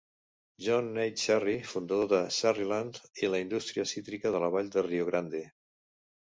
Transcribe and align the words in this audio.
John 0.67 0.87
H. 1.03 1.19
Shary, 1.23 1.53
fundador 1.73 2.09
de 2.15 2.23
Sharyland, 2.39 2.99
i 3.23 3.31
la 3.35 3.43
indústria 3.47 3.89
cítrica 3.95 4.35
de 4.37 4.45
la 4.47 4.53
Vall 4.59 4.75
de 4.79 4.89
Rio 4.91 5.09
Grande. 5.15 5.47